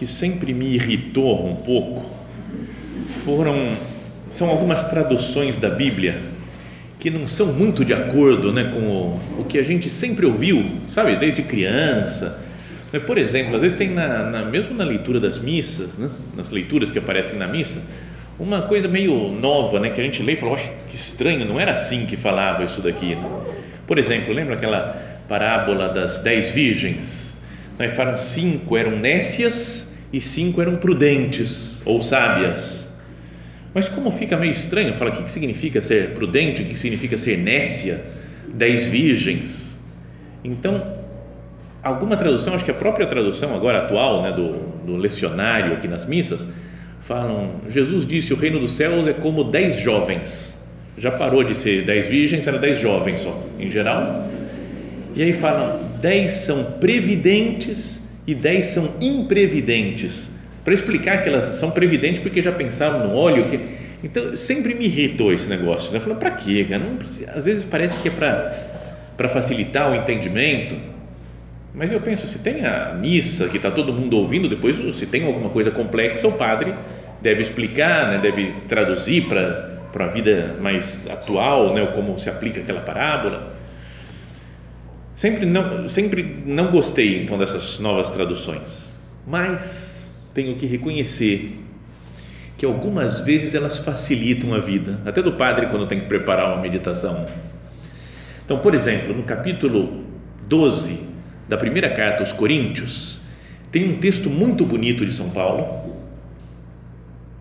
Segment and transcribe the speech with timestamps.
[0.00, 2.10] que sempre me irritou um pouco
[3.22, 3.54] foram
[4.30, 6.18] são algumas traduções da Bíblia
[6.98, 10.64] que não são muito de acordo né, com o, o que a gente sempre ouviu,
[10.88, 12.40] sabe, desde criança.
[13.06, 16.90] Por exemplo, às vezes tem na, na mesmo na leitura das missas, né, nas leituras
[16.90, 17.82] que aparecem na missa,
[18.38, 20.56] uma coisa meio nova, né, que a gente lê e fala,
[20.88, 23.16] que estranho, não era assim que falava isso daqui.
[23.16, 23.28] Né?
[23.86, 24.96] Por exemplo, lembra aquela
[25.28, 27.36] parábola das dez virgens?
[27.78, 32.88] Nós falam cinco eram nécias e cinco eram prudentes ou sábias.
[33.72, 37.38] Mas como fica meio estranho, fala o que significa ser prudente, o que significa ser
[37.38, 38.02] nécia,
[38.52, 39.78] dez virgens.
[40.42, 40.82] Então,
[41.82, 44.52] alguma tradução, acho que a própria tradução agora atual, né, do,
[44.84, 46.48] do lecionário aqui nas missas,
[47.00, 50.58] falam, Jesus disse, o reino dos céus é como dez jovens.
[50.98, 54.28] Já parou de ser dez virgens, era dez jovens só, em geral.
[55.14, 60.30] E aí falam, dez são previdentes e 10 são imprevidentes.
[60.64, 63.48] Para explicar que elas são previdentes porque já pensaram no óleo.
[63.48, 63.58] Que,
[64.04, 65.90] então, sempre me irritou esse negócio.
[65.90, 65.96] Né?
[65.96, 66.64] Eu falei, para quê?
[66.68, 66.80] Cara?
[66.80, 66.96] Não,
[67.34, 70.76] às vezes parece que é para facilitar o entendimento.
[71.74, 75.26] Mas eu penso, se tem a missa que está todo mundo ouvindo, depois, se tem
[75.26, 76.72] alguma coisa complexa, o padre
[77.20, 78.18] deve explicar, né?
[78.18, 83.54] deve traduzir para a vida mais atual, né, como se aplica aquela parábola.
[85.20, 91.58] Sempre não, sempre não gostei então dessas novas traduções, mas tenho que reconhecer
[92.56, 96.62] que algumas vezes elas facilitam a vida, até do padre quando tem que preparar uma
[96.62, 97.26] meditação.
[98.42, 100.04] Então, por exemplo, no capítulo
[100.48, 101.00] 12
[101.46, 103.20] da primeira carta aos Coríntios,
[103.70, 105.98] tem um texto muito bonito de São Paulo,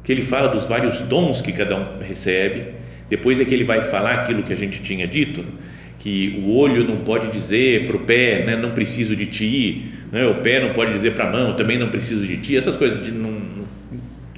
[0.04, 2.74] que ele fala dos vários dons que cada um recebe,
[3.10, 5.46] depois é que ele vai falar aquilo que a gente tinha dito,
[6.00, 10.26] que o olho não pode dizer para o pé, né, não preciso de ti, né,
[10.26, 13.04] o pé não pode dizer para a mão, também não preciso de ti, essas coisas
[13.04, 13.38] de não,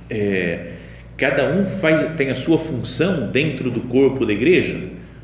[0.09, 0.71] é,
[1.15, 4.75] cada um faz, tem a sua função dentro do corpo da igreja,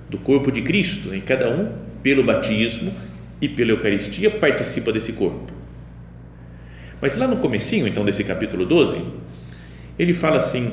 [0.08, 1.72] do corpo de Cristo, e cada um,
[2.04, 2.94] pelo batismo
[3.42, 5.52] e pela Eucaristia, participa desse corpo.
[7.02, 9.02] Mas lá no comecinho, então, desse capítulo 12,
[9.98, 10.72] ele fala assim,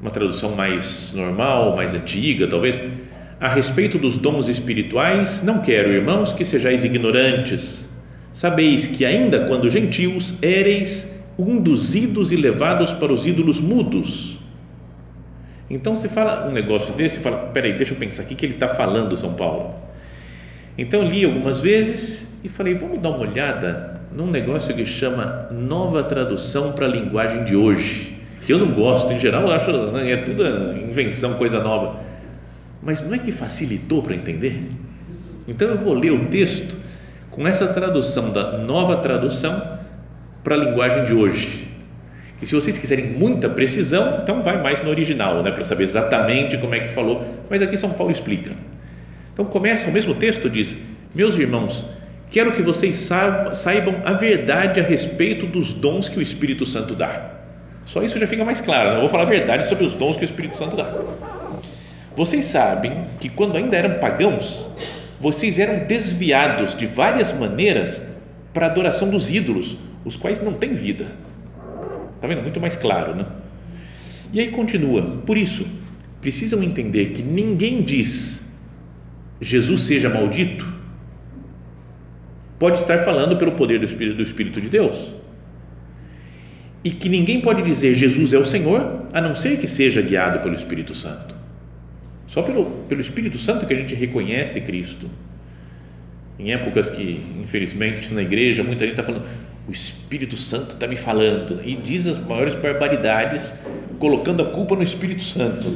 [0.00, 2.82] uma tradução mais normal, mais antiga, talvez,
[3.44, 7.86] a respeito dos dons espirituais, não quero, irmãos, que sejais ignorantes.
[8.32, 14.38] Sabeis que, ainda quando gentios, éreis induzidos e levados para os ídolos mudos.
[15.68, 18.66] Então, se fala um negócio desse, fala: peraí, deixa eu pensar, o que ele está
[18.66, 19.74] falando, São Paulo?
[20.78, 26.02] Então, li algumas vezes e falei: vamos dar uma olhada num negócio que chama Nova
[26.02, 28.16] Tradução para a Linguagem de Hoje.
[28.46, 30.42] Que eu não gosto, em geral, acho né, é tudo
[30.78, 32.13] invenção, coisa nova
[32.84, 34.62] mas não é que facilitou para entender?
[35.48, 36.76] Então eu vou ler o texto
[37.30, 39.78] com essa tradução da nova tradução
[40.42, 41.68] para a linguagem de hoje.
[42.40, 46.58] E se vocês quiserem muita precisão, então vai mais no original, né, para saber exatamente
[46.58, 47.24] como é que falou.
[47.48, 48.52] Mas aqui São Paulo explica.
[49.32, 50.78] Então começa o mesmo texto diz:
[51.14, 51.84] Meus irmãos,
[52.30, 52.96] quero que vocês
[53.54, 57.32] saibam a verdade a respeito dos dons que o Espírito Santo dá.
[57.86, 58.90] Só isso já fica mais claro.
[58.90, 58.96] Né?
[58.96, 60.94] Eu vou falar a verdade sobre os dons que o Espírito Santo dá.
[62.16, 64.66] Vocês sabem que quando ainda eram pagãos,
[65.20, 68.04] vocês eram desviados de várias maneiras
[68.52, 71.06] para a adoração dos ídolos, os quais não têm vida.
[72.14, 72.42] Está vendo?
[72.42, 73.26] Muito mais claro, né?
[74.32, 75.02] E aí continua.
[75.26, 75.66] Por isso,
[76.20, 78.44] precisam entender que ninguém diz
[79.40, 80.66] Jesus seja maldito,
[82.58, 85.12] pode estar falando pelo poder do Espírito, do Espírito de Deus.
[86.82, 90.40] E que ninguém pode dizer Jesus é o Senhor, a não ser que seja guiado
[90.40, 91.34] pelo Espírito Santo.
[92.26, 95.08] Só pelo, pelo Espírito Santo que a gente reconhece Cristo.
[96.38, 99.24] Em épocas que, infelizmente, na igreja, muita gente está falando,
[99.68, 103.54] o Espírito Santo está me falando, e diz as maiores barbaridades
[103.98, 105.66] colocando a culpa no Espírito Santo.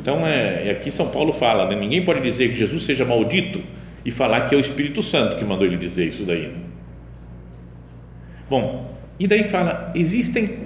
[0.00, 1.78] Então, é, aqui São Paulo fala, né?
[1.78, 3.60] ninguém pode dizer que Jesus seja maldito
[4.04, 6.48] e falar que é o Espírito Santo que mandou ele dizer isso daí.
[6.48, 6.60] Né?
[8.48, 10.60] Bom, e daí fala, existem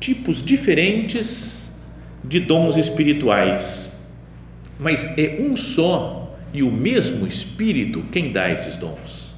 [0.00, 1.72] tipos diferentes
[2.24, 3.92] de dons espirituais,
[4.82, 9.34] mas é um só e o mesmo Espírito quem dá esses dons.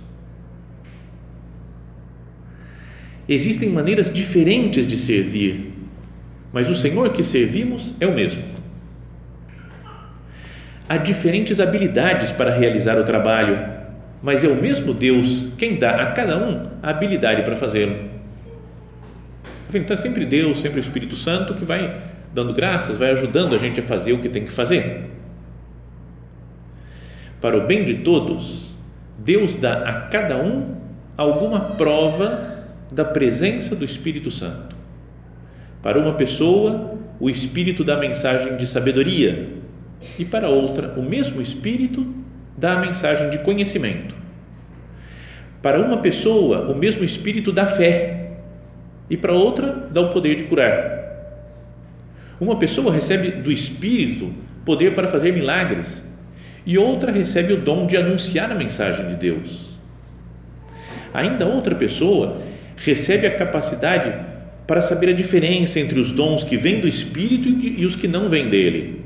[3.29, 5.73] Existem maneiras diferentes de servir,
[6.53, 8.43] mas o Senhor que servimos é o mesmo.
[10.89, 13.59] Há diferentes habilidades para realizar o trabalho,
[14.23, 17.97] mas é o mesmo Deus quem dá a cada um a habilidade para fazê-lo.
[19.73, 21.97] Então é sempre Deus, sempre o Espírito Santo que vai
[22.33, 25.05] dando graças, vai ajudando a gente a fazer o que tem que fazer.
[27.45, 28.75] Para o bem de todos,
[29.19, 30.77] Deus dá a cada um
[31.15, 34.75] alguma prova da presença do Espírito Santo.
[35.83, 39.47] Para uma pessoa, o Espírito dá a mensagem de sabedoria,
[40.19, 42.15] e para outra, o mesmo Espírito
[42.57, 44.15] dá a mensagem de conhecimento.
[45.61, 48.39] Para uma pessoa, o mesmo Espírito dá fé,
[49.11, 51.45] e para outra, dá o poder de curar.
[52.41, 54.33] Uma pessoa recebe do Espírito
[54.65, 56.14] poder para fazer milagres,
[56.67, 59.75] e outra recebe o dom de anunciar a mensagem de Deus.
[61.13, 62.41] Ainda outra pessoa
[62.77, 64.13] recebe a capacidade
[64.67, 68.29] para saber a diferença entre os dons que vêm do Espírito e os que não
[68.29, 69.03] vêm dele.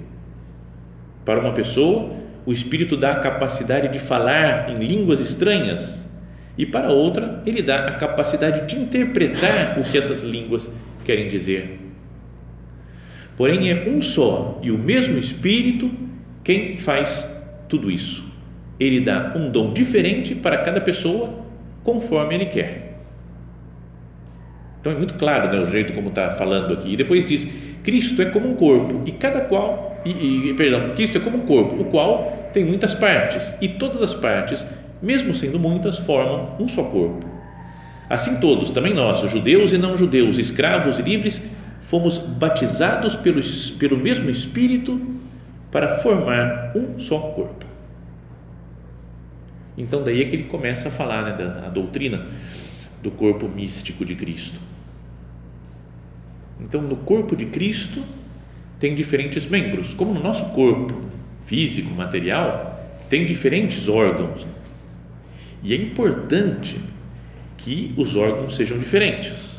[1.25, 2.13] Para uma pessoa,
[2.47, 6.09] o Espírito dá a capacidade de falar em línguas estranhas,
[6.57, 10.71] e para outra, ele dá a capacidade de interpretar o que essas línguas
[11.05, 11.79] querem dizer.
[13.37, 15.91] Porém, é um só e o mesmo Espírito
[16.43, 17.38] quem faz
[17.69, 18.25] tudo isso.
[18.79, 21.35] Ele dá um dom diferente para cada pessoa,
[21.83, 23.01] conforme ele quer.
[24.81, 26.93] Então é muito claro né, o jeito como está falando aqui.
[26.93, 27.49] E depois diz:
[27.83, 31.43] Cristo é como um corpo, e cada qual e, e, perdão, Cristo é como um
[31.43, 34.67] corpo, o qual tem muitas partes, e todas as partes,
[35.03, 37.27] mesmo sendo muitas, formam um só corpo.
[38.09, 41.43] Assim todos, também nós, judeus e não judeus, escravos e livres,
[41.81, 43.41] fomos batizados pelo,
[43.79, 44.99] pelo mesmo Espírito
[45.71, 47.67] para formar um só corpo.
[49.77, 52.27] Então daí é que ele começa a falar né, da doutrina
[53.03, 54.61] do corpo místico de Cristo.
[56.61, 58.03] Então no corpo de Cristo
[58.81, 61.01] tem diferentes membros, como no nosso corpo
[61.45, 62.79] físico, material,
[63.09, 64.47] tem diferentes órgãos.
[65.63, 66.81] E é importante
[67.57, 69.59] que os órgãos sejam diferentes,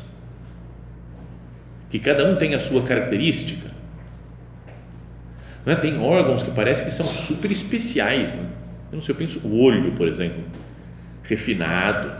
[1.90, 3.79] que cada um tenha a sua característica.
[5.64, 5.76] Não é?
[5.76, 8.34] Tem órgãos que parece que são super especiais.
[8.34, 8.42] Né?
[8.90, 10.42] Eu não sei, eu penso o olho, por exemplo,
[11.22, 12.10] refinado,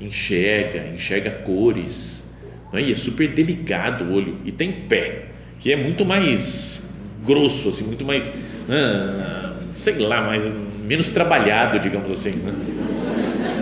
[0.00, 2.24] enxerga, enxerga cores,
[2.72, 2.82] não é?
[2.82, 5.26] e é super delicado o olho, e tem pé
[5.60, 6.90] que é muito mais
[7.24, 8.30] grosso, assim, muito mais,
[8.68, 10.42] ah, sei lá, mais,
[10.84, 12.32] menos trabalhado, digamos assim.
[12.38, 12.52] Né?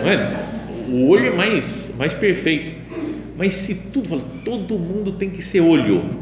[0.01, 0.43] Não é?
[0.89, 2.73] O olho é mais, mais perfeito.
[3.37, 6.19] Mas se tudo, todo mundo tem que ser olho,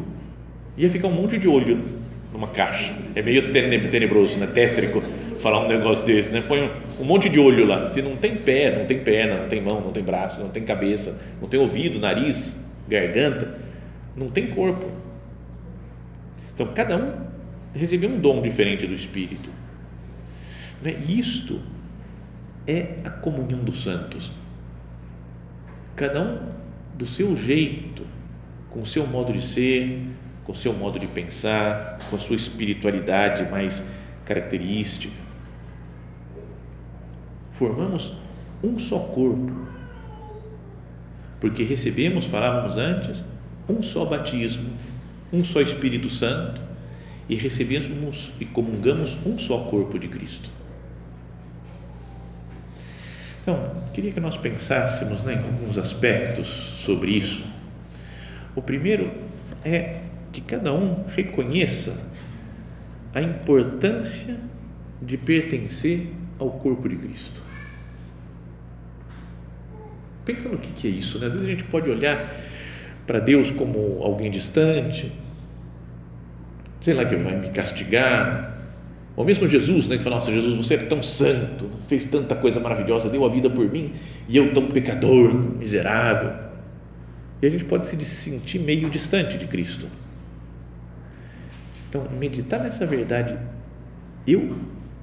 [0.77, 2.00] ia ficar um monte de olho
[2.31, 2.93] numa caixa.
[3.15, 4.47] É meio tenebroso, né?
[4.47, 5.03] tétrico
[5.39, 6.43] falar um negócio desse, né?
[6.47, 6.69] Põe
[6.99, 7.87] um, monte de olho lá.
[7.87, 10.63] Se não tem pé, não tem perna, não tem mão, não tem braço, não tem
[10.63, 13.59] cabeça, não tem ouvido, nariz, garganta,
[14.15, 15.01] não tem corpo
[16.61, 17.13] então, cada um
[17.73, 19.49] recebeu um dom diferente do Espírito.
[20.81, 20.91] Né?
[21.07, 21.59] Isto
[22.67, 24.31] é a comunhão dos santos.
[25.95, 26.49] Cada um
[26.95, 28.05] do seu jeito,
[28.69, 30.01] com o seu modo de ser,
[30.43, 33.83] com seu modo de pensar, com a sua espiritualidade mais
[34.25, 35.13] característica.
[37.51, 38.13] Formamos
[38.63, 39.67] um só corpo,
[41.39, 43.23] porque recebemos, falávamos antes,
[43.69, 44.71] um só batismo
[45.31, 46.61] um só Espírito Santo
[47.29, 50.49] e recebemos e comungamos um só corpo de Cristo.
[53.41, 57.45] Então, queria que nós pensássemos né, em alguns aspectos sobre isso.
[58.55, 59.11] O primeiro
[59.63, 60.01] é
[60.31, 61.95] que cada um reconheça
[63.13, 64.37] a importância
[65.01, 66.07] de pertencer
[66.39, 67.41] ao corpo de Cristo.
[70.25, 71.27] Pensa no que é isso, né?
[71.27, 72.17] Às vezes a gente pode olhar
[73.05, 75.11] para Deus como alguém distante,
[76.79, 78.59] sei lá que vai me castigar.
[79.15, 82.59] Ou mesmo Jesus, né, que fala: Nossa, Jesus, você é tão santo, fez tanta coisa
[82.59, 83.93] maravilhosa, deu a vida por mim
[84.29, 86.31] e eu, tão pecador, miserável.
[87.41, 89.87] E a gente pode se sentir meio distante de Cristo.
[91.91, 93.37] Então, meditar nessa verdade,
[94.25, 94.55] eu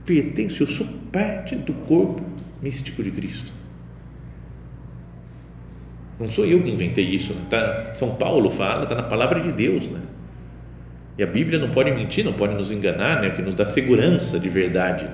[0.06, 2.24] pertenço, eu sou parte do corpo
[2.62, 3.52] místico de Cristo.
[6.18, 7.34] Não sou eu que inventei isso.
[7.34, 7.42] Né?
[7.50, 9.86] Tá, São Paulo fala, está na palavra de Deus.
[9.86, 10.00] Né?
[11.18, 13.28] E a Bíblia não pode mentir, não pode nos enganar, né?
[13.28, 15.06] que nos dá segurança de verdade.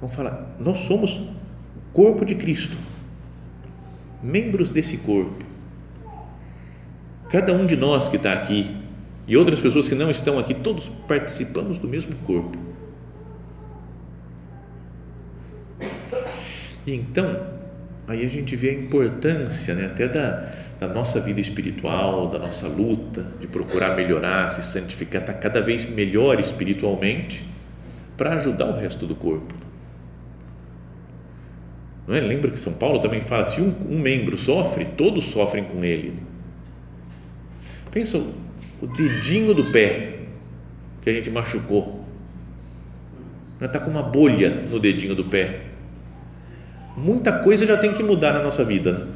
[0.00, 1.22] Vamos falar, nós somos
[1.92, 2.76] corpo de Cristo,
[4.20, 5.45] membros desse corpo.
[7.30, 8.74] Cada um de nós que está aqui
[9.26, 12.56] e outras pessoas que não estão aqui, todos participamos do mesmo corpo.
[16.86, 17.44] E então,
[18.06, 22.68] aí a gente vê a importância né, até da, da nossa vida espiritual, da nossa
[22.68, 27.44] luta, de procurar melhorar, se santificar, estar tá cada vez melhor espiritualmente,
[28.16, 29.52] para ajudar o resto do corpo.
[32.06, 32.20] Não é?
[32.20, 36.14] Lembra que São Paulo também fala: se um, um membro sofre, todos sofrem com ele.
[37.96, 40.18] Pensa o, dedinho do pé
[41.00, 42.04] que a gente machucou.
[43.58, 45.60] Está com uma bolha no dedinho do pé.
[46.94, 48.92] Muita coisa já tem que mudar na nossa vida.
[48.92, 49.06] Né?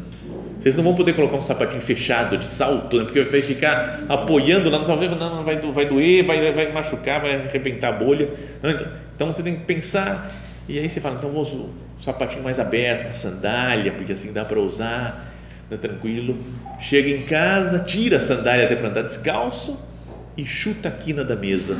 [0.58, 3.04] Vocês não vão poder colocar um sapatinho fechado de salto, né?
[3.04, 7.34] porque vai ficar apoiando lá no salto, não, vai, vai doer, vai, vai machucar, vai
[7.34, 8.30] arrebentar a bolha.
[8.64, 10.34] Então, então você tem que pensar,
[10.66, 11.70] e aí você fala, então vou usar o
[12.00, 15.29] sapatinho mais aberto, a sandália, porque assim dá para usar
[15.70, 16.36] né, tranquilo.
[16.80, 19.78] Chega em casa, tira a sandália até para andar descalço
[20.36, 21.76] e chuta a quina da mesa.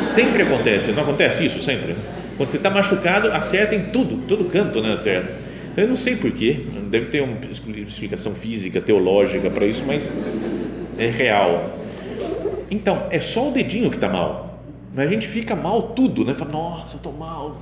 [0.00, 1.96] Sempre acontece, não acontece isso sempre?
[2.36, 4.92] Quando você está machucado, acerta em tudo, todo canto, né?
[4.92, 5.32] Acerta.
[5.72, 7.38] Então, eu não sei porquê, deve ter uma
[7.86, 10.12] explicação física, teológica para isso, mas
[10.98, 11.78] é real.
[12.70, 14.60] Então, é só o dedinho que está mal.
[14.94, 16.32] Mas a gente fica mal tudo, né?
[16.32, 17.60] Fala, nossa, estou mal.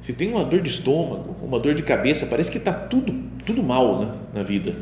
[0.00, 3.62] Se tem uma dor de estômago, uma dor de cabeça, parece que está tudo, tudo
[3.62, 4.12] mal né?
[4.34, 4.74] na vida.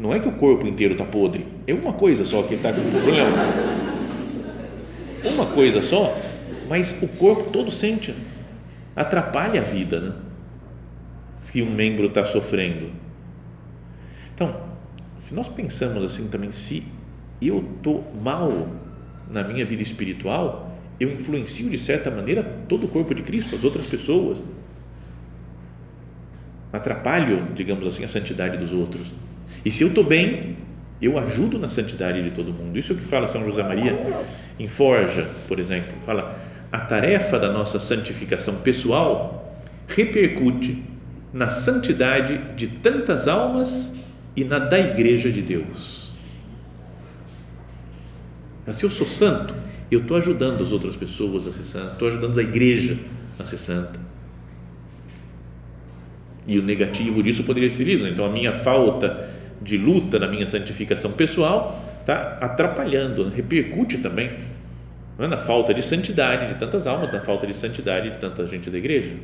[0.00, 2.80] Não é que o corpo inteiro está podre, é uma coisa só que está com
[2.90, 3.36] problema.
[5.22, 6.18] Uma coisa só,
[6.70, 8.14] mas o corpo todo sente.
[8.96, 10.14] Atrapalha a vida, né?
[11.52, 12.90] Que um membro está sofrendo.
[14.34, 14.58] Então,
[15.18, 16.82] se nós pensamos assim também, se
[17.42, 18.68] eu estou mal
[19.30, 23.64] na minha vida espiritual, eu influencio de certa maneira todo o corpo de Cristo, as
[23.64, 24.42] outras pessoas.
[26.72, 29.12] Atrapalho, digamos assim, a santidade dos outros.
[29.64, 30.56] E se eu estou bem,
[31.00, 32.78] eu ajudo na santidade de todo mundo.
[32.78, 33.98] Isso é o que fala São José Maria
[34.58, 35.94] em Forja, por exemplo.
[36.04, 36.38] Fala:
[36.70, 40.82] a tarefa da nossa santificação pessoal repercute
[41.32, 43.94] na santidade de tantas almas
[44.36, 46.12] e na da Igreja de Deus.
[48.72, 49.54] Se eu sou santo,
[49.90, 52.96] eu estou ajudando as outras pessoas a ser santas, estou ajudando a igreja
[53.38, 53.98] a ser santa.
[56.46, 58.06] E o negativo disso poderia ser lido.
[58.06, 59.28] Então, a minha falta
[59.60, 64.30] de luta na minha santificação pessoal está atrapalhando, repercute também
[65.18, 65.26] é?
[65.26, 68.78] na falta de santidade de tantas almas, na falta de santidade de tanta gente da
[68.78, 69.14] igreja.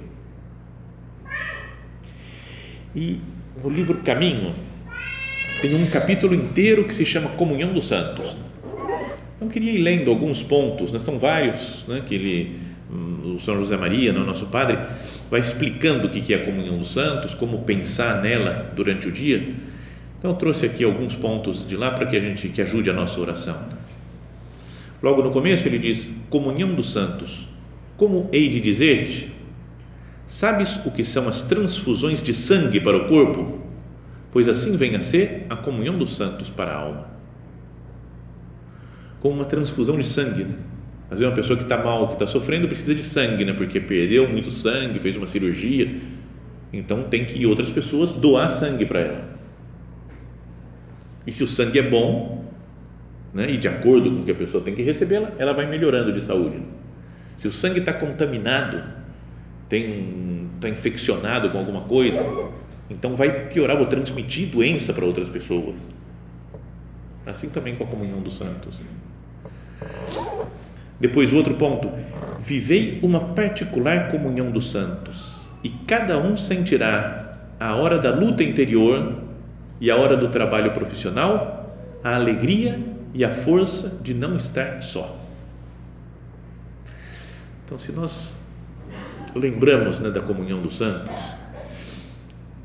[2.95, 3.19] E
[3.63, 4.55] no livro Caminho
[5.63, 8.37] tem um capítulo inteiro que se chama Comunhão dos Santos.
[9.37, 10.99] Então queria ir lendo alguns pontos, né?
[10.99, 12.03] são vários né?
[12.07, 12.59] que ele,
[12.91, 14.21] hum, o São José Maria, né?
[14.21, 14.79] nosso padre,
[15.31, 19.43] vai explicando o que é a Comunhão dos Santos, como pensar nela durante o dia
[20.19, 22.93] então eu trouxe aqui alguns pontos de lá para que a gente que ajude a
[22.93, 23.57] nossa oração.
[25.03, 27.49] Logo no começo ele diz: Comunhão dos santos.
[27.97, 29.33] Como hei de dizer-te?
[30.27, 33.65] Sabes o que são as transfusões de sangue para o corpo?
[34.33, 37.07] Pois assim vem a ser a comunhão dos santos para a alma.
[39.21, 40.45] Como uma transfusão de sangue.
[40.45, 40.55] Né?
[41.05, 43.53] Às vezes uma pessoa que está mal, que está sofrendo, precisa de sangue, né?
[43.53, 45.95] porque perdeu muito sangue, fez uma cirurgia.
[46.73, 49.36] Então tem que outras pessoas doar sangue para ela.
[51.27, 52.45] E se o sangue é bom,
[53.35, 55.67] né, e de acordo com o que a pessoa tem que receber, ela, ela vai
[55.67, 56.63] melhorando de saúde.
[57.41, 58.83] Se o sangue está contaminado,
[59.65, 62.25] está infeccionado com alguma coisa,
[62.89, 65.75] então vai piorar, vou transmitir doença para outras pessoas.
[67.27, 68.77] Assim também com a comunhão dos santos.
[70.99, 71.91] Depois, o outro ponto:
[72.39, 79.26] vivei uma particular comunhão dos santos, e cada um sentirá a hora da luta interior
[79.81, 82.79] e a hora do trabalho profissional, a alegria
[83.13, 85.19] e a força de não estar só.
[87.65, 88.37] Então, se nós
[89.35, 91.15] lembramos né, da comunhão dos santos,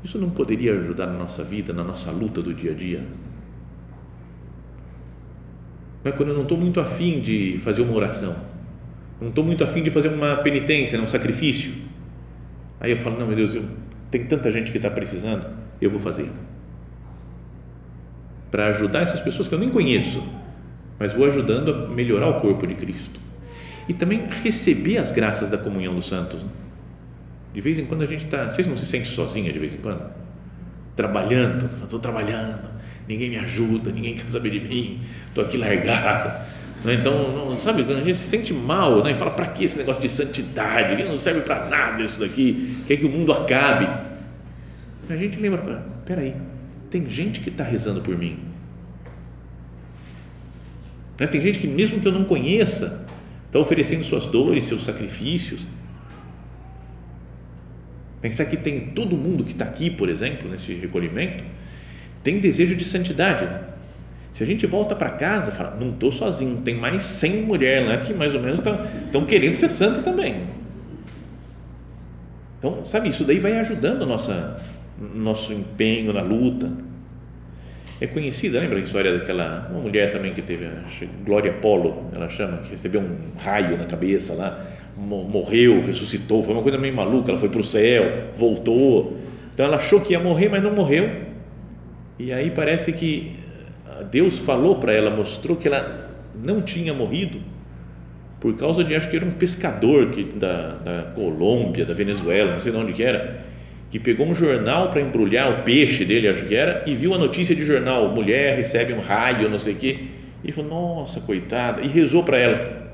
[0.02, 3.04] isso não poderia ajudar na nossa vida, na nossa luta do dia a dia?
[6.04, 8.34] Mas quando eu não estou muito afim de fazer uma oração,
[9.20, 11.72] não estou muito afim de fazer uma penitência, né, um sacrifício,
[12.80, 13.64] aí eu falo, não, meu Deus, eu,
[14.10, 15.46] tem tanta gente que está precisando,
[15.80, 16.30] eu vou fazer
[18.52, 20.22] para ajudar essas pessoas que eu nem conheço,
[20.96, 23.20] mas vou ajudando a melhorar o corpo de Cristo.
[23.88, 26.44] E também receber as graças da comunhão dos santos.
[26.44, 26.48] Né?
[27.52, 28.48] De vez em quando a gente está.
[28.48, 30.22] Vocês não se sentem sozinha de vez em quando?
[30.94, 32.68] trabalhando, estou trabalhando,
[33.08, 36.30] ninguém me ajuda, ninguém quer saber de mim, estou aqui largado.
[36.84, 36.94] Né?
[36.94, 39.12] Então, não, sabe, quando a gente se sente mal né?
[39.12, 41.02] e fala, para que esse negócio de santidade?
[41.04, 43.88] Não serve para nada isso daqui, quer que o mundo acabe.
[45.08, 46.34] A gente lembra, peraí,
[46.92, 48.38] tem gente que está rezando por mim.
[51.18, 51.26] Né?
[51.26, 53.06] Tem gente que, mesmo que eu não conheça,
[53.46, 55.66] está oferecendo suas dores, seus sacrifícios.
[58.20, 61.42] Pensar que tem todo mundo que está aqui, por exemplo, nesse recolhimento,
[62.22, 63.46] tem desejo de santidade.
[63.46, 63.62] Né?
[64.30, 67.96] Se a gente volta para casa, fala, não estou sozinho, tem mais 100 mulheres lá
[67.96, 70.42] que mais ou menos estão querendo ser santa também.
[72.58, 74.62] Então, sabe, isso daí vai ajudando nossa,
[75.14, 76.70] nosso empenho na luta.
[78.00, 80.68] É conhecida, lembra a história daquela uma mulher também que teve,
[81.24, 84.60] Glória Polo, ela chama, que recebeu um raio na cabeça lá,
[84.96, 89.16] morreu, ressuscitou, foi uma coisa meio maluca, ela foi para o céu, voltou.
[89.54, 91.08] Então ela achou que ia morrer, mas não morreu.
[92.18, 93.36] E aí parece que
[94.10, 97.38] Deus falou para ela, mostrou que ela não tinha morrido
[98.40, 102.60] por causa de, acho que era um pescador que, da, da Colômbia, da Venezuela, não
[102.60, 103.51] sei de onde que era,
[103.92, 107.18] que pegou um jornal para embrulhar o peixe dele, acho que era, e viu a
[107.18, 109.98] notícia de jornal, mulher recebe um raio, não sei o quê,
[110.42, 112.90] e falou, nossa, coitada, e rezou para ela,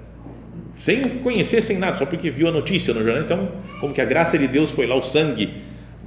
[0.77, 4.05] sem conhecer, sem nada, só porque viu a notícia no jornal, então, como que a
[4.05, 5.49] graça de Deus foi lá, o sangue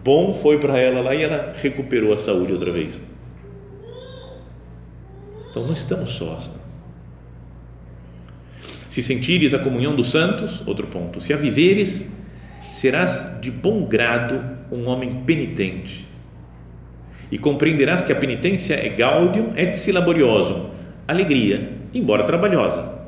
[0.04, 3.00] bom foi para ela lá, e ela recuperou a saúde outra vez.
[5.50, 6.52] Então não estamos sós.
[8.90, 12.10] Se sentires a comunhão dos santos, outro ponto, se a viveres,
[12.72, 16.08] serás de bom grado um homem penitente.
[17.32, 20.70] E compreenderás que a penitência é gaudium et si laboriosum,
[21.08, 23.00] alegria, embora trabalhosa.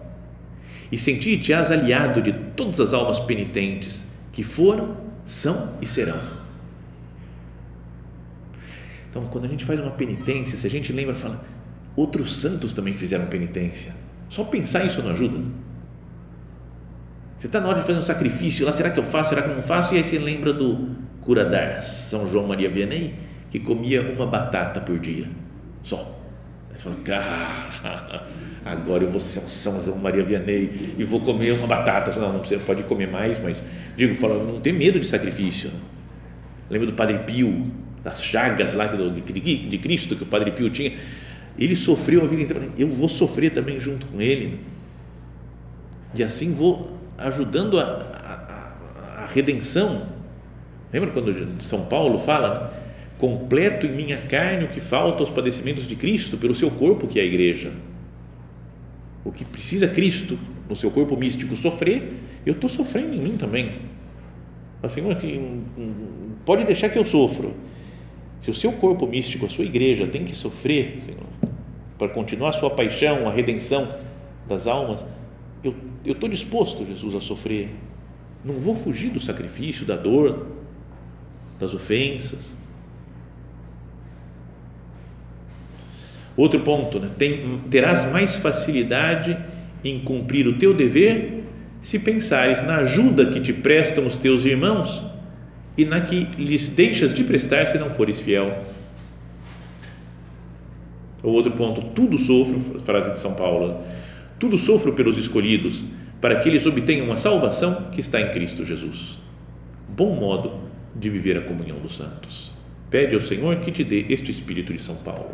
[0.91, 6.19] E sentir-te-ás aliado de todas as almas penitentes que foram, são e serão.
[9.09, 11.43] Então, quando a gente faz uma penitência, se a gente lembra, fala,
[11.95, 13.93] Outros santos também fizeram penitência.
[14.27, 15.37] Só pensar isso não ajuda.
[17.37, 19.49] Você está na hora de fazer um sacrifício lá, será que eu faço, será que
[19.49, 19.93] eu não faço?
[19.93, 20.89] E aí você lembra do
[21.21, 23.13] curadar São João Maria Vianney,
[23.49, 25.27] que comia uma batata por dia,
[25.81, 25.97] só.
[26.71, 28.27] Aí você fala, cara,
[28.63, 32.17] agora eu vou ser São João Maria Vianney e vou comer uma batata.
[32.19, 33.63] Não, não você pode comer mais, mas
[33.97, 35.71] digo, fala, não tem medo de sacrifício.
[36.69, 37.71] Lembra do Padre Pio,
[38.03, 40.93] das chagas lá de Cristo que o Padre Pio tinha
[41.57, 44.59] ele sofreu a vida inteira, eu vou sofrer também junto com ele.
[46.15, 50.03] E assim vou ajudando a, a, a redenção.
[50.91, 52.81] Lembra quando São Paulo fala?
[53.17, 57.19] Completo em minha carne o que falta aos padecimentos de Cristo pelo seu corpo, que
[57.19, 57.71] é a igreja.
[59.23, 62.11] O que precisa Cristo no seu corpo místico sofrer,
[62.45, 63.71] eu estou sofrendo em mim também.
[64.81, 65.01] Assim,
[66.45, 67.53] pode deixar que eu sofro.
[68.41, 71.23] Se o seu corpo místico, a sua igreja tem que sofrer, Senhor,
[71.97, 73.87] para continuar a sua paixão, a redenção
[74.45, 75.05] das almas,
[75.63, 77.69] eu estou disposto, Jesus, a sofrer.
[78.43, 80.47] Não vou fugir do sacrifício, da dor,
[81.59, 82.55] das ofensas.
[86.35, 87.09] Outro ponto, né?
[87.17, 89.37] Tem, terás mais facilidade
[89.83, 91.43] em cumprir o teu dever
[91.79, 95.03] se pensares na ajuda que te prestam os teus irmãos
[95.77, 98.63] e na que lhes deixas de prestar se não fores fiel.
[101.21, 103.81] O outro ponto, tudo sofro, frase de São Paulo,
[104.39, 105.85] tudo sofro pelos escolhidos,
[106.19, 109.19] para que eles obtenham a salvação que está em Cristo Jesus.
[109.89, 110.53] Bom modo
[110.95, 112.53] de viver a comunhão dos santos.
[112.89, 115.33] Pede ao Senhor que te dê este espírito de São Paulo.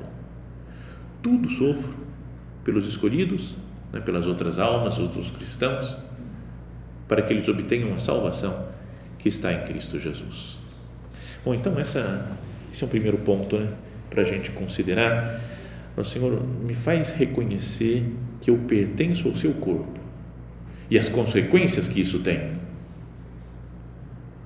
[1.22, 1.94] Tudo sofro
[2.64, 3.56] pelos escolhidos,
[3.92, 5.96] né, pelas outras almas, outros cristãos,
[7.08, 8.68] para que eles obtenham a salvação
[9.18, 10.60] que está em Cristo Jesus.
[11.44, 12.38] Bom, então essa,
[12.72, 13.72] esse é o primeiro ponto né,
[14.10, 15.42] para a gente considerar
[15.98, 18.06] o Senhor, me faz reconhecer
[18.41, 19.99] que eu pertenço ao seu corpo
[20.89, 22.52] e as consequências que isso tem.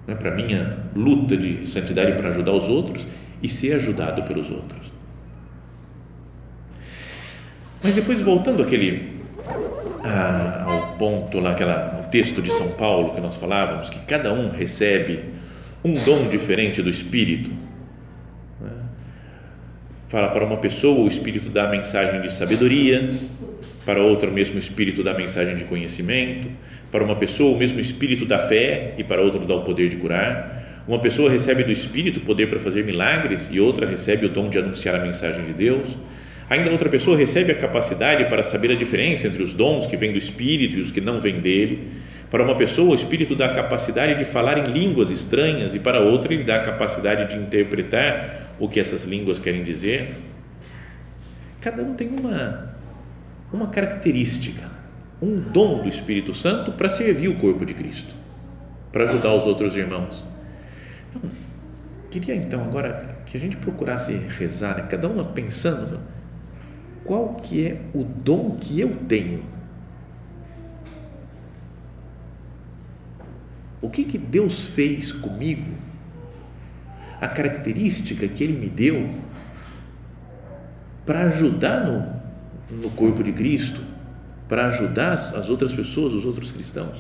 [0.08, 3.08] Não é para minha luta de santidade para ajudar os outros
[3.42, 4.92] e ser ajudado pelos outros.
[7.82, 9.20] Mas depois, voltando àquele,
[10.04, 14.34] ah, ao ponto lá, aquela, o texto de São Paulo que nós falávamos, que cada
[14.34, 15.24] um recebe
[15.84, 17.52] um dom diferente do Espírito
[20.14, 23.16] Fala para uma pessoa o Espírito dá a mensagem de sabedoria,
[23.86, 26.48] para outra o mesmo Espírito dá mensagem de conhecimento,
[26.92, 29.98] para uma pessoa o mesmo Espírito da fé e para outra dá o poder de
[29.98, 30.84] curar.
[30.88, 34.50] Uma pessoa recebe do Espírito o poder para fazer milagres e outra recebe o dom
[34.50, 35.98] de anunciar a mensagem de Deus.
[36.50, 40.12] Ainda outra pessoa recebe a capacidade para saber a diferença entre os dons que vêm
[40.12, 41.88] do Espírito e os que não vêm dele.
[42.30, 46.00] Para uma pessoa, o Espírito dá a capacidade de falar em línguas estranhas e para
[46.00, 50.14] outra, ele dá a capacidade de interpretar o que essas línguas querem dizer.
[51.62, 52.73] Cada um tem uma,
[53.56, 54.70] uma característica,
[55.22, 58.16] um dom do Espírito Santo para servir o corpo de Cristo,
[58.92, 60.24] para ajudar os outros irmãos.
[61.10, 61.30] Então,
[62.10, 64.88] queria então agora que a gente procurasse rezar, né?
[64.90, 66.00] cada uma pensando
[67.04, 69.44] qual que é o dom que eu tenho.
[73.82, 75.74] O que que Deus fez comigo?
[77.20, 79.14] A característica que Ele me deu
[81.06, 82.13] para ajudar no,
[82.82, 83.82] no corpo de Cristo,
[84.48, 86.98] para ajudar as outras pessoas, os outros cristãos.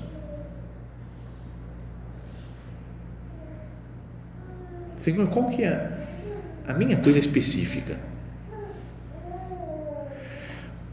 [4.99, 5.91] Senhor, qual que é
[6.65, 7.99] a minha coisa específica?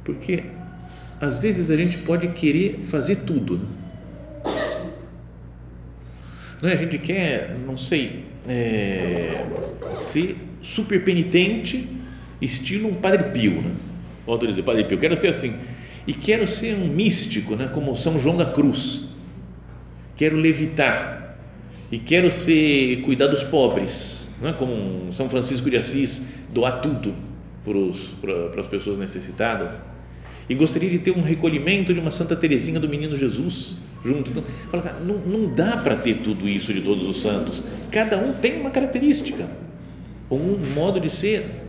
[0.02, 0.44] Porque
[1.20, 3.58] às vezes a gente pode querer fazer tudo.
[3.58, 3.66] Né?
[6.62, 6.72] Não é?
[6.72, 9.44] A gente quer, não sei, é,
[9.94, 11.88] ser super penitente,
[12.40, 13.62] estilo um Padre Pio.
[13.62, 13.70] Né?
[14.30, 15.56] Volto a dizer, Padre Pio, quero ser assim.
[16.06, 17.68] E quero ser um místico, né?
[17.74, 19.08] como São João da Cruz.
[20.16, 21.36] Quero levitar.
[21.90, 24.52] E quero ser cuidar dos pobres, não é?
[24.52, 26.22] como São Francisco de Assis,
[26.54, 27.12] doar tudo
[27.64, 29.82] para, os, para, para as pessoas necessitadas
[30.48, 34.30] e gostaria de ter um recolhimento de uma Santa Teresinha do Menino Jesus junto.
[34.30, 37.64] Então, fala, cara, não, não dá para ter tudo isso de todos os santos.
[37.90, 39.48] Cada um tem uma característica,
[40.30, 41.68] um modo de ser.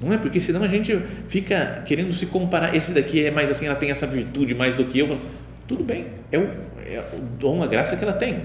[0.00, 0.18] Não é?
[0.18, 2.74] Porque senão a gente fica querendo se comparar.
[2.74, 5.18] Esse daqui é mais assim, ela tem essa virtude mais do que eu.
[5.66, 6.42] Tudo bem, é o,
[6.86, 8.42] é o dom, a graça que ela tem.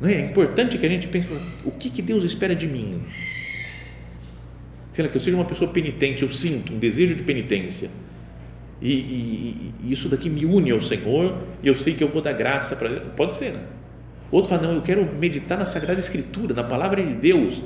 [0.00, 0.14] Não é?
[0.14, 1.32] é importante que a gente pense:
[1.64, 3.02] o que, que Deus espera de mim?
[4.96, 7.90] sei lá, que eu seja uma pessoa penitente, eu sinto um desejo de penitência.
[8.80, 12.22] E, e, e, isso daqui me une ao Senhor e eu sei que eu vou
[12.22, 12.88] dar graça para.
[13.14, 13.60] Pode ser, né?
[14.30, 17.62] Outro fala, não, eu quero meditar na Sagrada Escritura, na Palavra de Deus.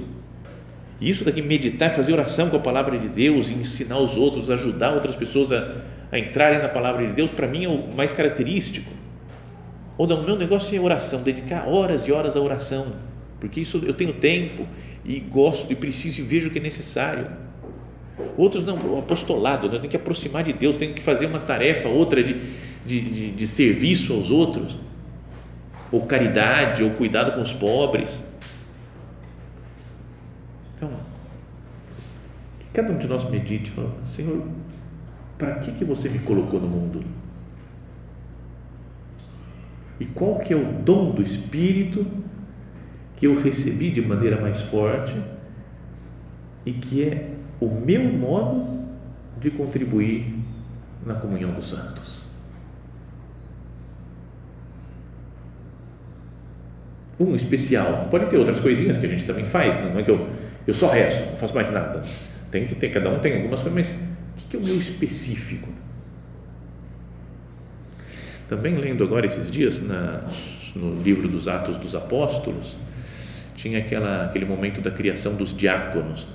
[1.01, 4.93] E isso daqui, meditar, fazer oração com a Palavra de Deus, ensinar os outros, ajudar
[4.93, 5.77] outras pessoas a,
[6.13, 8.91] a entrarem na Palavra de Deus, para mim é o mais característico.
[9.97, 12.95] Ou não, meu negócio é oração, dedicar horas e horas à oração,
[13.39, 14.67] porque isso eu tenho tempo
[15.05, 17.27] e gosto e preciso e vejo que é necessário.
[18.37, 19.79] Outros não, o apostolado, né?
[19.79, 22.37] tem que aproximar de Deus, tem que fazer uma tarefa, outra de,
[22.85, 24.79] de, de, de serviço aos outros,
[25.91, 28.23] ou caridade, ou cuidado com os pobres.
[30.81, 30.90] Então,
[32.59, 34.43] que cada um de nós medite, fala, Senhor,
[35.37, 37.05] para que que você me colocou no mundo?
[39.99, 42.07] E qual que é o dom do Espírito
[43.21, 45.14] que eu recebi de maneira mais forte
[46.64, 48.81] e que é o meu modo
[49.38, 50.35] de contribuir
[51.05, 52.23] na comunhão dos santos.
[57.19, 60.27] Um especial, pode ter outras coisinhas que a gente também faz, não é que eu,
[60.66, 62.03] eu só rezo, não faço mais nada.
[62.51, 63.96] Tem que ter, cada um tem algumas coisas,
[64.37, 65.68] mas o que é o meu específico?
[68.49, 70.23] Também lendo agora esses dias na,
[70.75, 72.77] no livro dos Atos dos Apóstolos,
[73.55, 76.27] tinha aquela, aquele momento da criação dos diáconos,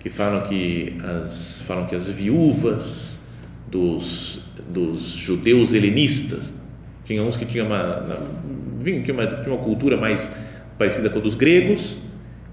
[0.00, 3.20] que falam que as, falam que as viúvas
[3.66, 6.54] dos, dos judeus helenistas,
[7.04, 8.18] tinha uns que tinham uma,
[8.82, 10.32] tinha uma, tinha uma cultura mais
[10.78, 11.98] parecida com a dos gregos,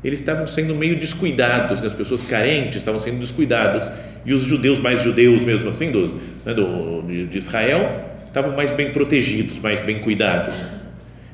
[0.05, 1.87] eles estavam sendo meio descuidados, né?
[1.87, 3.89] as pessoas carentes estavam sendo descuidados,
[4.23, 6.13] e os judeus mais judeus mesmo assim, do,
[6.45, 10.53] né, do, de Israel, estavam mais bem protegidos, mais bem cuidados.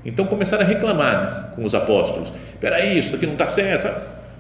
[0.06, 2.32] Então começaram a reclamar né, com os apóstolos.
[2.48, 3.84] Espera aí, isso aqui não está certo.
[3.84, 4.00] Sabe?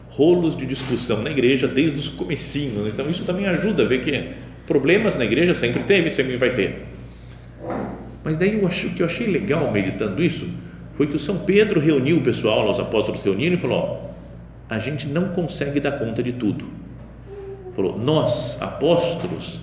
[0.10, 2.88] Rolos de discussão na igreja desde os comecinhos.
[2.88, 4.30] Então isso também ajuda a ver que
[4.66, 6.86] problemas na igreja sempre teve, sempre vai ter.
[8.24, 10.48] Mas daí eu acho, o que eu achei legal meditando isso
[10.94, 14.11] foi que o São Pedro reuniu o pessoal, os apóstolos reuniram e falou: ó,
[14.72, 16.66] a gente não consegue dar conta de tudo.
[17.76, 19.62] Falou: nós, apóstolos,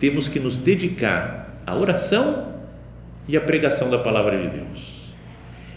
[0.00, 2.54] temos que nos dedicar à oração
[3.28, 4.96] e à pregação da palavra de Deus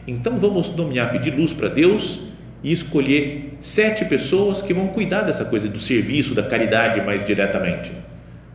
[0.10, 2.22] então vamos nomear, pedir luz para Deus
[2.64, 7.92] e escolher sete pessoas que vão cuidar dessa coisa do serviço, da caridade mais diretamente,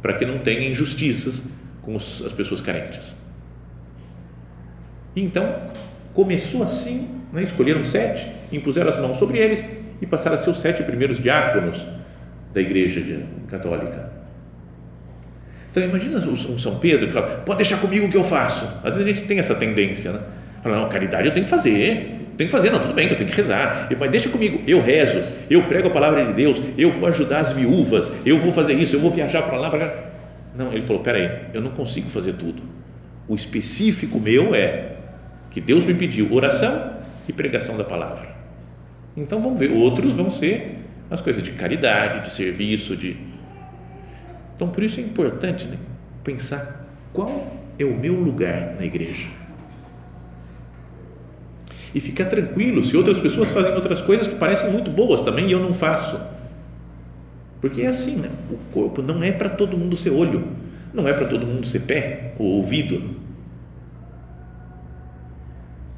[0.03, 1.45] para que não tenha injustiças
[1.81, 3.15] com as pessoas carentes.
[5.15, 5.49] Então,
[6.13, 7.45] começou assim, né?
[7.45, 9.65] escolheram sete, impuseram as mãos sobre eles
[10.01, 11.87] e passaram a ser os sete primeiros diáconos
[12.53, 13.03] da igreja
[13.49, 14.11] católica.
[15.71, 18.65] Então, imagina um São Pedro que fala, pode deixar comigo o que eu faço.
[18.85, 20.21] Às vezes a gente tem essa tendência, né?
[20.63, 22.21] Fala, não, caridade eu tenho que fazer.
[22.37, 23.89] Tenho que fazer, não, tudo bem que eu tenho que rezar.
[23.99, 27.53] Mas deixa comigo, eu rezo, eu prego a palavra de Deus, eu vou ajudar as
[27.53, 30.13] viúvas, eu vou fazer isso, eu vou viajar para lá, para.
[30.57, 32.63] Não, ele falou: peraí, eu não consigo fazer tudo.
[33.27, 34.93] O específico meu é
[35.51, 36.93] que Deus me pediu oração
[37.29, 38.34] e pregação da palavra.
[39.17, 40.79] Então vamos ver, outros vão ser
[41.11, 43.17] as coisas de caridade, de serviço, de.
[44.57, 45.77] Então por isso é importante né,
[46.23, 49.29] pensar qual é o meu lugar na igreja.
[51.95, 55.53] E ficar tranquilo se outras pessoas fazem outras coisas que parecem muito boas também e
[55.53, 56.21] eu não faço.
[57.61, 58.31] Porque é assim, né?
[58.51, 60.49] o corpo não é para todo mundo ser olho,
[60.93, 63.17] não é para todo mundo ser pé ou ouvido.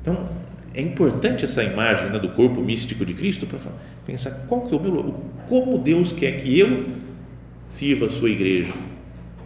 [0.02, 0.28] Então,
[0.76, 3.58] é importante essa imagem né, do corpo místico de Cristo para
[4.04, 5.14] pensar qual que é o meu
[5.48, 6.84] como Deus quer que eu
[7.66, 8.72] sirva a sua igreja,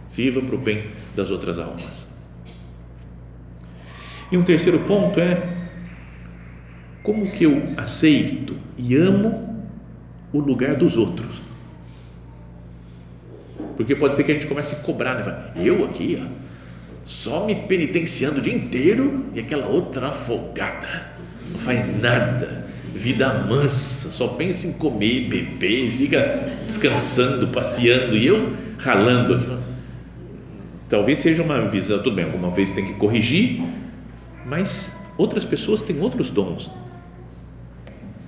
[0.09, 0.83] sirva para o bem
[1.15, 2.09] das outras almas.
[4.29, 5.41] E um terceiro ponto é
[7.01, 9.65] como que eu aceito e amo
[10.33, 11.41] o lugar dos outros.
[13.77, 15.51] Porque pode ser que a gente comece a cobrar, né?
[15.55, 16.41] Eu aqui, ó,
[17.05, 21.10] só me penitenciando o dia inteiro e aquela outra afogada,
[21.51, 28.53] não faz nada, vida mansa, só pensa em comer, beber, fica descansando, passeando e eu
[28.77, 29.61] ralando aqui.
[30.89, 33.61] Talvez seja uma visão, tudo bem, alguma vez tem que corrigir,
[34.45, 36.69] mas outras pessoas têm outros dons.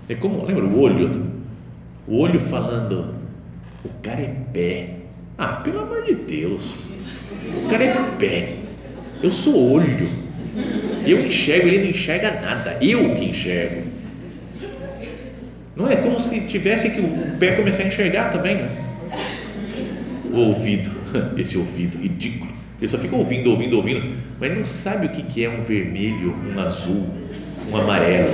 [0.07, 1.09] É como, lembra o olho?
[1.09, 1.25] Né?
[2.07, 3.15] O olho falando,
[3.83, 4.97] o cara é pé.
[5.37, 6.89] Ah, pelo amor de Deus,
[7.63, 8.57] o cara é pé.
[9.21, 10.22] Eu sou olho.
[11.05, 12.77] Eu enxergo, ele não enxerga nada.
[12.81, 13.83] Eu que enxergo.
[15.75, 18.69] Não é como se tivesse que o pé começar a enxergar também, né?
[20.31, 20.91] O ouvido,
[21.37, 22.51] esse ouvido ridículo.
[22.79, 26.59] Ele só fica ouvindo, ouvindo, ouvindo, mas não sabe o que é um vermelho, um
[26.59, 27.07] azul,
[27.71, 28.33] um amarelo,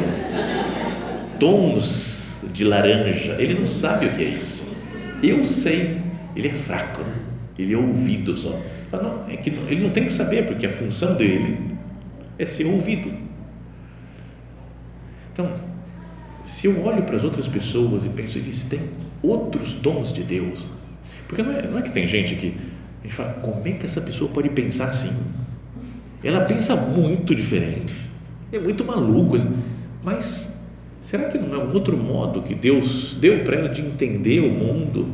[1.39, 3.36] tons de laranja.
[3.39, 4.67] Ele não sabe o que é isso.
[5.21, 5.97] Eu sei.
[6.36, 7.13] Ele é fraco, né?
[7.60, 8.58] ele é ouvido só.
[8.89, 11.58] Fala, não, é que ele não tem que saber, porque a função dele
[12.39, 13.13] é ser ouvido.
[15.32, 15.54] Então,
[16.45, 18.82] se eu olho para as outras pessoas e penso, eles têm
[19.21, 20.67] outros dons de Deus,
[21.28, 22.56] porque não é, não é que tem gente que
[23.10, 25.12] gente fala, como é que essa pessoa pode pensar assim?
[26.23, 27.95] Ela pensa muito diferente,
[28.52, 29.36] é muito maluco,
[30.04, 30.54] mas
[31.02, 34.52] será que não é um outro modo que Deus deu para ela de entender o
[34.52, 35.08] mundo,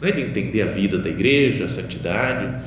[0.00, 2.62] não é de entender a vida da igreja, a santidade?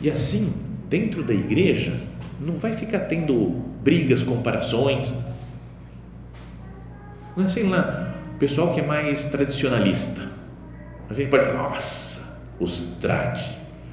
[0.00, 0.52] E assim,
[0.88, 1.92] dentro da igreja,
[2.40, 3.50] não vai ficar tendo
[3.82, 5.14] brigas, comparações.
[7.36, 10.30] Não é, sei lá, pessoal que é mais tradicionalista.
[11.08, 12.22] A gente pode falar, nossa,
[12.58, 13.40] os trad,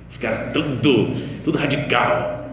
[0.09, 2.49] os caras tudo, tudo radical.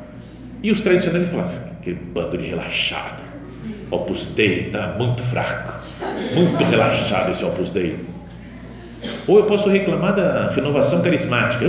[0.62, 3.22] E os tradicionalistas falam assim, aquele bando de relaxado.
[3.90, 5.72] Opus Dei está muito fraco,
[6.34, 7.98] muito relaxado esse Opus Dei.
[9.30, 11.64] Ou eu posso reclamar da renovação carismática.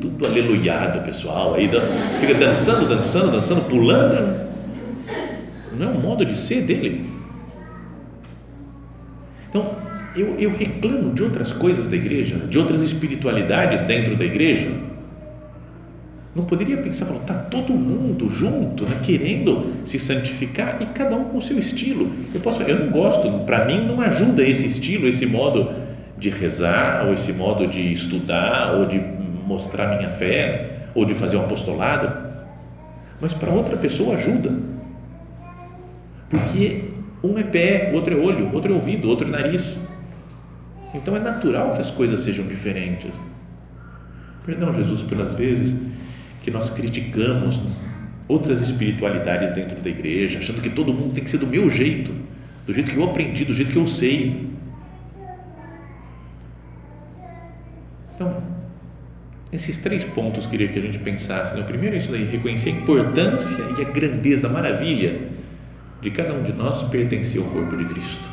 [0.00, 1.54] Tudo aleluiado, pessoal.
[1.54, 1.68] Aí
[2.20, 4.48] fica dançando, dançando, dançando, pulando.
[5.76, 7.02] Não é o modo de ser deles.
[9.48, 9.72] Então,
[10.14, 14.70] eu, eu reclamo de outras coisas da igreja, de outras espiritualidades dentro da igreja.
[16.32, 21.24] Não poderia pensar, falar, tá todo mundo junto, né, querendo se santificar e cada um
[21.24, 22.08] com o seu estilo.
[22.32, 25.89] Eu posso, eu não gosto, para mim não ajuda esse estilo, esse modo
[26.20, 29.00] de rezar, ou esse modo de estudar, ou de
[29.46, 32.12] mostrar minha fé, ou de fazer um apostolado,
[33.20, 34.56] mas para outra pessoa ajuda.
[36.28, 36.84] Porque
[37.24, 39.80] um é pé, outro é olho, outro é ouvido, outro é nariz.
[40.94, 43.20] Então é natural que as coisas sejam diferentes.
[44.44, 45.76] Perdão, Jesus, pelas vezes
[46.42, 47.60] que nós criticamos
[48.26, 52.12] outras espiritualidades dentro da igreja, achando que todo mundo tem que ser do meu jeito,
[52.66, 54.49] do jeito que eu aprendi, do jeito que eu sei.
[58.20, 58.36] Então,
[59.50, 61.54] esses três pontos queria que a gente pensasse.
[61.54, 61.62] Né?
[61.62, 65.22] O primeiro é isso daí, reconhecer a importância e a grandeza, a maravilha
[66.02, 68.28] de cada um de nós pertencer ao corpo de Cristo.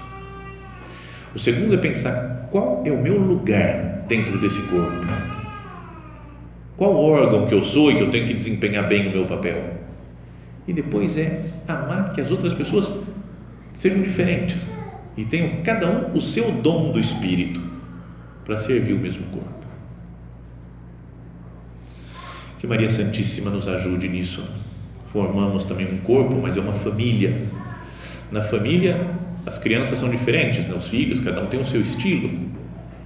[1.33, 5.07] O segundo é pensar qual é o meu lugar dentro desse corpo.
[6.75, 9.73] Qual órgão que eu sou e que eu tenho que desempenhar bem o meu papel.
[10.67, 12.93] E depois é amar que as outras pessoas
[13.73, 14.67] sejam diferentes
[15.15, 17.61] e tenham cada um o seu dom do Espírito
[18.43, 19.56] para servir o mesmo corpo.
[22.59, 24.43] Que Maria Santíssima nos ajude nisso.
[25.05, 27.43] Formamos também um corpo, mas é uma família.
[28.31, 28.99] Na família,
[29.45, 30.75] as crianças são diferentes, né?
[30.75, 32.29] os filhos, cada um tem o seu estilo.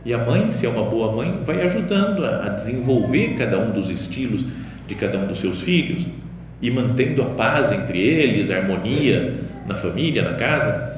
[0.04, 3.90] E a mãe, se é uma boa mãe, vai ajudando a, desenvolver cada um dos
[3.90, 4.46] estilos
[4.88, 6.08] de cada um dos seus filhos
[6.62, 10.98] e mantendo a paz entre eles, a harmonia na família, na casa.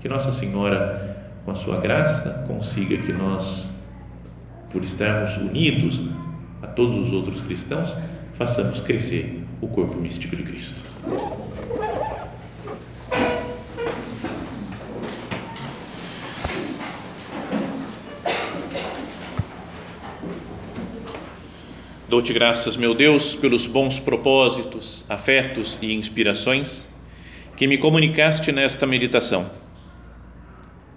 [0.00, 3.72] Que Nossa Senhora, com a sua graça, consiga que nós,
[4.70, 6.08] por estarmos unidos,
[6.62, 7.96] a todos os outros cristãos,
[8.34, 10.80] façamos crescer o corpo místico de Cristo.
[22.08, 26.86] Dou-te graças, meu Deus, pelos bons propósitos, afetos e inspirações
[27.56, 29.50] que me comunicaste nesta meditação.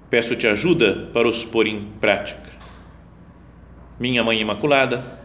[0.09, 2.51] Peço-te ajuda para os pôr em prática.
[3.97, 5.24] Minha Mãe Imaculada,